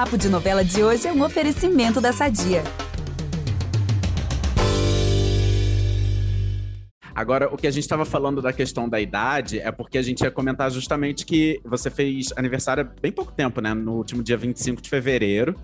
Papo 0.00 0.16
de 0.16 0.30
Novela 0.30 0.64
de 0.64 0.82
hoje 0.82 1.06
é 1.06 1.12
um 1.12 1.22
oferecimento 1.22 2.00
da 2.00 2.10
Sadia. 2.10 2.64
Agora, 7.14 7.52
o 7.52 7.56
que 7.58 7.66
a 7.66 7.70
gente 7.70 7.82
estava 7.82 8.06
falando 8.06 8.40
da 8.40 8.50
questão 8.50 8.88
da 8.88 8.98
idade 8.98 9.60
é 9.60 9.70
porque 9.70 9.98
a 9.98 10.02
gente 10.02 10.22
ia 10.22 10.30
comentar 10.30 10.70
justamente 10.70 11.26
que 11.26 11.60
você 11.62 11.90
fez 11.90 12.32
aniversário 12.34 12.82
há 12.82 13.00
bem 13.02 13.12
pouco 13.12 13.30
tempo, 13.30 13.60
né? 13.60 13.74
No 13.74 13.92
último 13.92 14.22
dia 14.22 14.38
25 14.38 14.80
de 14.80 14.88
fevereiro. 14.88 15.54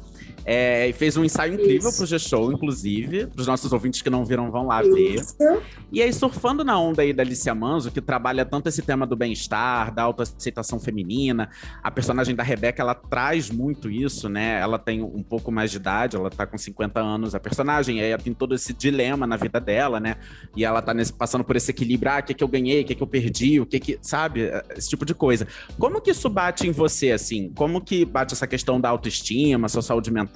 É, 0.48 0.88
e 0.88 0.92
fez 0.92 1.16
um 1.16 1.24
ensaio 1.24 1.54
incrível 1.54 1.88
Isso. 1.88 1.98
pro 1.98 2.06
G-Show, 2.06 2.52
inclusive. 2.52 3.26
Para 3.26 3.40
os 3.40 3.48
nossos 3.48 3.72
ouvintes 3.72 4.00
que 4.00 4.08
não 4.08 4.24
viram, 4.24 4.48
vão 4.48 4.68
lá 4.68 4.80
Isso. 4.80 5.36
ver. 5.36 5.60
E 5.90 6.00
aí, 6.00 6.12
surfando 6.12 6.62
na 6.62 6.78
onda 6.78 7.02
aí 7.02 7.12
da 7.12 7.24
Alicia 7.24 7.52
Manso, 7.52 7.90
que 7.90 8.00
trabalha 8.00 8.44
tanto 8.44 8.68
esse 8.68 8.80
tema 8.80 9.04
do 9.04 9.16
bem-estar, 9.16 9.92
da 9.92 10.04
autoaceitação 10.04 10.78
feminina. 10.78 11.50
A 11.82 11.90
personagem 11.90 12.32
da 12.32 12.44
Rebeca, 12.44 12.80
ela 12.80 12.94
traz 12.94 13.50
muito 13.50 13.90
isso, 13.90 14.28
né? 14.28 14.60
Ela 14.60 14.78
tem 14.78 15.02
um 15.02 15.22
pouco 15.22 15.50
mais 15.50 15.72
de 15.72 15.78
idade, 15.78 16.14
ela 16.14 16.30
tá 16.30 16.46
com 16.46 16.56
50 16.56 17.00
anos, 17.00 17.34
a 17.34 17.40
personagem. 17.40 17.98
E 17.98 18.02
aí 18.02 18.10
ela 18.10 18.22
tem 18.22 18.32
todo 18.32 18.54
esse 18.54 18.72
dilema 18.72 19.26
na 19.26 19.36
vida 19.36 19.60
dela, 19.60 19.98
né? 19.98 20.14
E 20.54 20.64
ela 20.64 20.80
tá 20.80 20.94
nesse, 20.94 21.12
passando 21.12 21.42
por 21.42 21.56
esse 21.56 21.72
equilíbrio. 21.72 22.12
Ah, 22.12 22.20
o 22.20 22.22
que, 22.22 22.34
que 22.34 22.44
eu 22.44 22.48
ganhei, 22.48 22.82
o 22.82 22.84
que, 22.84 22.94
que 22.94 23.02
eu 23.02 23.06
perdi, 23.08 23.58
o 23.58 23.66
que 23.66 23.80
que. 23.80 23.98
Sabe? 24.00 24.48
Esse 24.76 24.90
tipo 24.90 25.04
de 25.04 25.12
coisa. 25.12 25.44
Como 25.76 26.00
que 26.00 26.12
isso 26.12 26.28
bate 26.28 26.68
em 26.68 26.70
você, 26.70 27.10
assim? 27.10 27.50
Como 27.56 27.80
que 27.80 28.04
bate 28.04 28.32
essa 28.32 28.46
questão 28.46 28.80
da 28.80 28.88
autoestima, 28.88 29.68
sua 29.68 29.82
saúde 29.82 30.12
mental? 30.12 30.35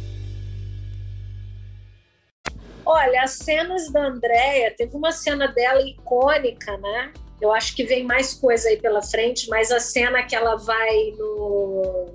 Olha, 3.03 3.23
as 3.23 3.31
cenas 3.31 3.91
da 3.91 4.05
Andrea, 4.05 4.75
teve 4.77 4.95
uma 4.95 5.11
cena 5.11 5.47
dela 5.47 5.81
icônica, 5.81 6.77
né? 6.77 7.11
Eu 7.41 7.51
acho 7.51 7.75
que 7.75 7.83
vem 7.83 8.03
mais 8.03 8.35
coisa 8.35 8.69
aí 8.69 8.77
pela 8.77 9.01
frente, 9.01 9.49
mas 9.49 9.71
a 9.71 9.79
cena 9.79 10.21
que 10.21 10.35
ela 10.35 10.55
vai 10.55 11.11
no, 11.17 12.13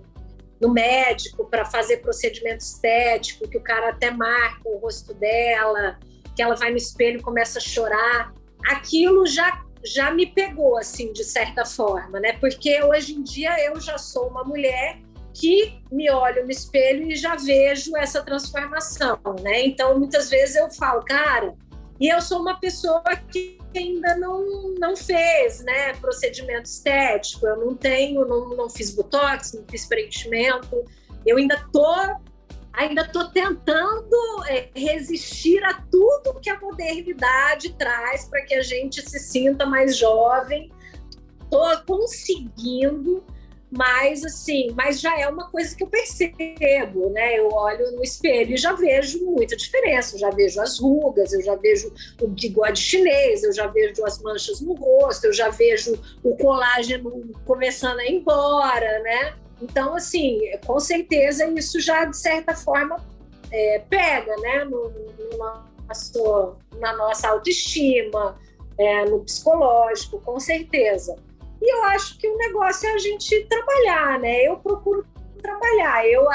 no 0.60 0.72
médico 0.72 1.44
para 1.46 1.64
fazer 1.64 1.96
procedimento 1.96 2.60
estético, 2.60 3.48
que 3.48 3.58
o 3.58 3.62
cara 3.62 3.88
até 3.88 4.12
marca 4.12 4.60
o 4.64 4.78
rosto 4.78 5.12
dela, 5.14 5.98
que 6.36 6.42
ela 6.42 6.54
vai 6.54 6.70
no 6.70 6.76
espelho 6.76 7.18
e 7.18 7.22
começa 7.22 7.58
a 7.58 7.62
chorar, 7.62 8.32
aquilo 8.68 9.26
já 9.26 9.64
já 9.84 10.10
me 10.10 10.26
pegou 10.26 10.76
assim 10.76 11.12
de 11.12 11.22
certa 11.22 11.64
forma, 11.64 12.18
né? 12.18 12.32
Porque 12.34 12.82
hoje 12.82 13.14
em 13.14 13.22
dia 13.22 13.56
eu 13.64 13.80
já 13.80 13.98
sou 13.98 14.28
uma 14.28 14.42
mulher 14.42 14.98
que 15.38 15.78
me 15.92 16.10
olho 16.10 16.44
no 16.44 16.50
espelho 16.50 17.10
e 17.10 17.14
já 17.14 17.36
vejo 17.36 17.94
essa 17.96 18.22
transformação, 18.22 19.18
né? 19.42 19.66
Então, 19.66 19.98
muitas 19.98 20.30
vezes 20.30 20.56
eu 20.56 20.70
falo, 20.70 21.02
cara, 21.04 21.54
e 22.00 22.08
eu 22.08 22.22
sou 22.22 22.40
uma 22.40 22.58
pessoa 22.58 23.02
que 23.30 23.58
ainda 23.76 24.16
não, 24.16 24.74
não 24.78 24.96
fez, 24.96 25.62
né, 25.62 25.92
procedimento 25.94 26.64
estético, 26.64 27.46
eu 27.46 27.56
não 27.56 27.74
tenho, 27.74 28.24
não, 28.24 28.48
não 28.56 28.70
fiz 28.70 28.94
botox, 28.94 29.52
não 29.52 29.64
fiz 29.70 29.84
preenchimento, 29.84 30.84
eu 31.26 31.36
ainda 31.36 31.62
tô 31.70 32.16
ainda 32.72 33.08
tô 33.08 33.28
tentando 33.30 34.44
é, 34.48 34.68
resistir 34.74 35.62
a 35.64 35.82
tudo 35.90 36.38
que 36.40 36.50
a 36.50 36.60
modernidade 36.60 37.74
traz 37.74 38.26
para 38.28 38.42
que 38.42 38.54
a 38.54 38.62
gente 38.62 39.00
se 39.00 39.18
sinta 39.18 39.64
mais 39.64 39.96
jovem. 39.96 40.70
Tô 41.50 41.64
conseguindo 41.86 43.24
mas 43.70 44.24
assim, 44.24 44.72
mas 44.76 45.00
já 45.00 45.18
é 45.18 45.28
uma 45.28 45.50
coisa 45.50 45.74
que 45.74 45.82
eu 45.82 45.88
percebo, 45.88 47.10
né? 47.10 47.38
Eu 47.38 47.48
olho 47.48 47.92
no 47.92 48.02
espelho 48.02 48.54
e 48.54 48.56
já 48.56 48.72
vejo 48.72 49.24
muita 49.24 49.56
diferença. 49.56 50.14
Eu 50.14 50.20
já 50.20 50.30
vejo 50.30 50.60
as 50.60 50.78
rugas, 50.78 51.32
eu 51.32 51.42
já 51.42 51.54
vejo 51.56 51.92
o 52.20 52.28
bigode 52.28 52.80
chinês, 52.80 53.42
eu 53.42 53.52
já 53.52 53.66
vejo 53.66 54.04
as 54.04 54.22
manchas 54.22 54.60
no 54.60 54.74
rosto, 54.74 55.26
eu 55.26 55.32
já 55.32 55.48
vejo 55.50 55.98
o 56.22 56.36
colágeno 56.36 57.28
começando 57.44 57.98
a 57.98 58.06
ir 58.06 58.16
embora, 58.16 59.00
né? 59.00 59.34
Então, 59.60 59.94
assim, 59.94 60.38
com 60.64 60.78
certeza 60.78 61.46
isso 61.50 61.80
já 61.80 62.04
de 62.04 62.16
certa 62.16 62.54
forma 62.54 62.96
é, 63.50 63.82
pega, 63.90 64.36
né? 64.36 64.64
No, 64.64 64.90
no 64.90 65.38
nosso, 65.38 66.56
na 66.78 66.96
nossa 66.96 67.28
autoestima, 67.28 68.38
é, 68.78 69.04
no 69.06 69.24
psicológico, 69.24 70.20
com 70.20 70.38
certeza. 70.38 71.16
E 71.60 71.72
eu 71.72 71.84
acho 71.84 72.18
que 72.18 72.28
o 72.28 72.36
negócio 72.36 72.88
é 72.88 72.92
a 72.92 72.98
gente 72.98 73.44
trabalhar, 73.44 74.20
né? 74.20 74.42
Eu 74.42 74.56
procuro 74.58 75.06
trabalhar. 75.40 76.06
Eu 76.06 76.26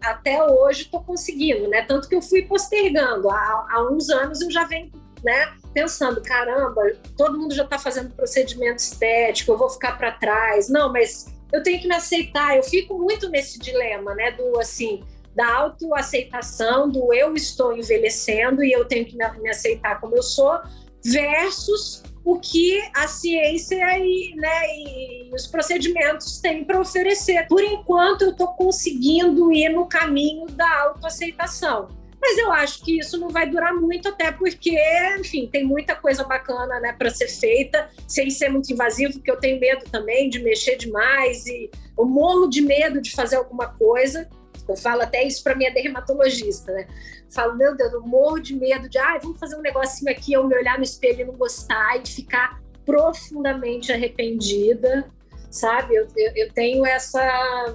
até 0.00 0.42
hoje 0.44 0.82
estou 0.82 1.02
conseguindo, 1.02 1.68
né? 1.68 1.82
Tanto 1.82 2.08
que 2.08 2.14
eu 2.14 2.22
fui 2.22 2.42
postergando. 2.42 3.30
Há, 3.30 3.66
há 3.70 3.88
uns 3.90 4.10
anos 4.10 4.40
eu 4.40 4.50
já 4.50 4.64
venho, 4.64 4.90
né? 5.22 5.52
Pensando, 5.72 6.22
caramba, 6.22 6.82
todo 7.16 7.38
mundo 7.38 7.54
já 7.54 7.64
está 7.64 7.78
fazendo 7.78 8.14
procedimento 8.14 8.78
estético, 8.78 9.52
eu 9.52 9.58
vou 9.58 9.70
ficar 9.70 9.98
para 9.98 10.12
trás. 10.12 10.68
Não, 10.68 10.92
mas 10.92 11.34
eu 11.52 11.62
tenho 11.62 11.80
que 11.80 11.88
me 11.88 11.94
aceitar. 11.94 12.56
Eu 12.56 12.62
fico 12.62 12.98
muito 12.98 13.28
nesse 13.28 13.58
dilema, 13.58 14.14
né? 14.14 14.30
Do 14.32 14.58
assim, 14.60 15.02
da 15.34 15.52
autoaceitação, 15.52 16.88
do 16.88 17.12
eu 17.12 17.34
estou 17.34 17.76
envelhecendo 17.76 18.62
e 18.62 18.72
eu 18.72 18.84
tenho 18.84 19.04
que 19.04 19.16
me 19.16 19.50
aceitar 19.50 20.00
como 20.00 20.16
eu 20.16 20.22
sou, 20.22 20.60
versus 21.04 22.02
o 22.24 22.38
que 22.38 22.82
a 22.94 23.06
ciência 23.06 23.76
e, 23.98 24.34
né, 24.34 24.66
e 24.78 25.30
os 25.32 25.46
procedimentos 25.46 26.38
têm 26.38 26.64
para 26.64 26.80
oferecer. 26.80 27.46
Por 27.48 27.62
enquanto, 27.62 28.22
eu 28.22 28.30
estou 28.30 28.48
conseguindo 28.54 29.52
ir 29.52 29.68
no 29.68 29.86
caminho 29.86 30.46
da 30.46 30.82
autoaceitação. 30.82 31.88
Mas 32.18 32.38
eu 32.38 32.50
acho 32.50 32.82
que 32.82 32.98
isso 32.98 33.18
não 33.18 33.28
vai 33.28 33.46
durar 33.46 33.74
muito, 33.74 34.08
até 34.08 34.32
porque, 34.32 34.74
enfim, 35.20 35.46
tem 35.46 35.62
muita 35.62 35.94
coisa 35.94 36.24
bacana 36.24 36.80
né, 36.80 36.94
para 36.98 37.10
ser 37.10 37.28
feita, 37.28 37.90
sem 38.08 38.30
ser 38.30 38.48
muito 38.48 38.72
invasivo, 38.72 39.12
porque 39.12 39.30
eu 39.30 39.38
tenho 39.38 39.60
medo 39.60 39.84
também 39.90 40.30
de 40.30 40.38
mexer 40.38 40.76
demais 40.76 41.44
e 41.46 41.70
eu 41.98 42.06
morro 42.06 42.48
de 42.48 42.62
medo 42.62 43.02
de 43.02 43.10
fazer 43.10 43.36
alguma 43.36 43.66
coisa. 43.66 44.26
Eu 44.68 44.76
falo 44.76 45.02
até 45.02 45.22
isso 45.22 45.42
para 45.42 45.54
minha 45.54 45.72
dermatologista, 45.72 46.72
né? 46.72 46.86
falo, 47.34 47.56
meu 47.56 47.76
Deus, 47.76 47.92
eu 47.92 48.02
morro 48.02 48.38
de 48.38 48.54
medo 48.54 48.88
de, 48.88 48.96
ah, 48.96 49.18
vamos 49.20 49.38
fazer 49.38 49.56
um 49.56 49.60
negocinho 49.60 50.10
aqui, 50.10 50.32
eu 50.32 50.46
me 50.46 50.56
olhar 50.56 50.78
no 50.78 50.84
espelho 50.84 51.22
e 51.22 51.24
não 51.24 51.34
gostar 51.34 52.00
e 52.00 52.08
ficar 52.08 52.62
profundamente 52.86 53.92
arrependida, 53.92 55.10
sabe? 55.50 55.96
Eu, 55.96 56.06
eu, 56.16 56.32
eu 56.36 56.52
tenho 56.52 56.86
essa. 56.86 57.74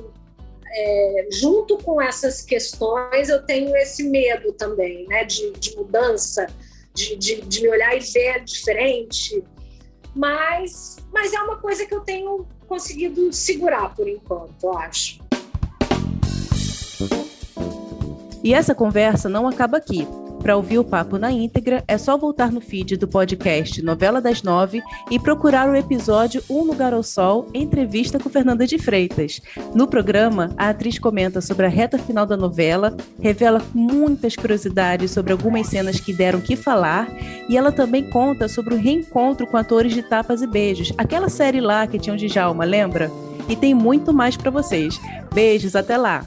É, 0.72 1.28
junto 1.32 1.78
com 1.80 2.00
essas 2.00 2.44
questões, 2.44 3.28
eu 3.28 3.44
tenho 3.44 3.76
esse 3.76 4.04
medo 4.04 4.54
também, 4.54 5.06
né? 5.08 5.26
De, 5.26 5.52
de 5.54 5.76
mudança, 5.76 6.48
de, 6.94 7.16
de, 7.16 7.42
de 7.42 7.62
me 7.62 7.70
olhar 7.70 7.96
e 7.98 8.00
ver 8.00 8.44
diferente. 8.44 9.44
Mas, 10.16 10.98
mas 11.12 11.34
é 11.34 11.40
uma 11.42 11.58
coisa 11.58 11.86
que 11.86 11.94
eu 11.94 12.02
tenho 12.02 12.48
conseguido 12.68 13.34
segurar 13.34 13.96
por 13.96 14.08
enquanto, 14.08 14.64
eu 14.64 14.78
acho. 14.78 15.29
E 18.44 18.54
essa 18.54 18.74
conversa 18.74 19.28
não 19.28 19.48
acaba 19.48 19.78
aqui. 19.78 20.08
Para 20.42 20.56
ouvir 20.56 20.80
o 20.80 20.86
papo 20.86 21.18
na 21.18 21.32
íntegra, 21.32 21.84
é 21.86 21.98
só 21.98 22.18
voltar 22.18 22.52
no 22.52 22.62
feed 22.62 22.96
do 22.96 23.08
podcast 23.08 23.82
Novela 23.82 24.22
das 24.22 24.42
Nove 24.42 24.82
e 25.12 25.20
procurar 25.20 25.70
o 25.70 25.76
episódio 25.76 26.42
Um 26.50 26.62
Lugar 26.62 26.94
ao 26.94 27.04
Sol, 27.04 27.48
entrevista 27.54 28.18
com 28.18 28.30
Fernanda 28.30 28.66
de 28.66 28.78
Freitas. 28.78 29.42
No 29.76 29.86
programa, 29.86 30.54
a 30.58 30.70
atriz 30.70 30.98
comenta 30.98 31.42
sobre 31.42 31.66
a 31.66 31.70
reta 31.70 31.98
final 31.98 32.26
da 32.26 32.38
novela, 32.38 32.96
revela 33.20 33.62
muitas 33.74 34.36
curiosidades 34.36 35.12
sobre 35.12 35.34
algumas 35.34 35.68
cenas 35.68 36.00
que 36.00 36.14
deram 36.14 36.40
que 36.40 36.56
falar 36.56 37.10
e 37.50 37.58
ela 37.58 37.72
também 37.72 38.10
conta 38.10 38.48
sobre 38.48 38.74
o 38.74 38.78
reencontro 38.78 39.46
com 39.46 39.58
atores 39.58 39.94
de 39.94 40.02
Tapas 40.02 40.42
e 40.42 40.48
Beijos, 40.48 40.94
aquela 40.98 41.28
série 41.28 41.60
lá 41.60 41.86
que 41.86 42.00
tinha 42.00 42.16
o 42.16 42.18
Djalma, 42.18 42.64
lembra? 42.64 43.12
E 43.50 43.56
tem 43.56 43.74
muito 43.74 44.14
mais 44.14 44.38
para 44.38 44.52
vocês. 44.52 45.00
Beijos, 45.34 45.76
até 45.76 45.98
lá! 45.98 46.26